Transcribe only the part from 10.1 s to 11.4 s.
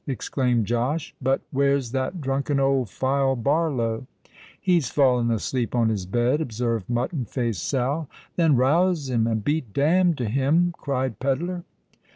to him!" cried